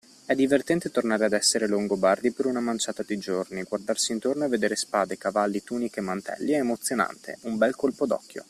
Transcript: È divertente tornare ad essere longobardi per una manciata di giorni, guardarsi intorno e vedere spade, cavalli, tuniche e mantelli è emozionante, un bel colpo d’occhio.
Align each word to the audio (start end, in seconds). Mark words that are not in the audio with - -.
È 0.25 0.33
divertente 0.33 0.89
tornare 0.89 1.25
ad 1.25 1.33
essere 1.33 1.67
longobardi 1.67 2.31
per 2.31 2.47
una 2.47 2.59
manciata 2.59 3.03
di 3.03 3.19
giorni, 3.19 3.61
guardarsi 3.61 4.13
intorno 4.13 4.45
e 4.45 4.47
vedere 4.47 4.75
spade, 4.75 5.15
cavalli, 5.15 5.61
tuniche 5.61 5.99
e 5.99 6.01
mantelli 6.01 6.53
è 6.53 6.57
emozionante, 6.57 7.37
un 7.41 7.55
bel 7.59 7.75
colpo 7.75 8.07
d’occhio. 8.07 8.39